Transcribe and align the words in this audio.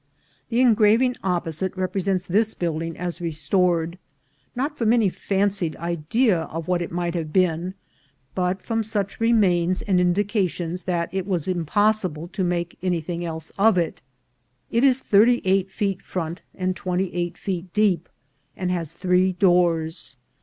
The 0.49 0.61
engraving 0.61 1.15
opposite 1.23 1.77
represents 1.77 2.25
this 2.25 2.55
building 2.55 2.97
as 2.97 3.21
restored, 3.21 3.99
not 4.55 4.75
from 4.75 4.93
any 4.93 5.09
fancied 5.09 5.75
idea 5.75 6.45
of 6.45 6.67
what 6.67 6.81
it 6.81 6.89
might 6.91 7.13
have 7.13 7.31
been, 7.31 7.75
but 8.33 8.63
from 8.63 8.81
such 8.81 9.19
remains 9.19 9.83
and 9.83 9.99
indications 10.01 10.85
that 10.85 11.09
it 11.13 11.27
was 11.27 11.47
impossible 11.47 12.27
to 12.29 12.43
make 12.43 12.79
anything 12.81 13.23
else 13.23 13.51
of 13.59 13.77
it. 13.77 14.01
It 14.71 14.83
is 14.83 14.97
thirty 14.97 15.39
eight 15.45 15.69
feet 15.69 16.01
front 16.01 16.41
and 16.55 16.75
twenty 16.75 17.13
eight 17.13 17.37
feet 17.37 17.71
deep, 17.71 18.09
and 18.57 18.71
has 18.71 18.93
three 18.93 19.33
doors. 19.33 20.17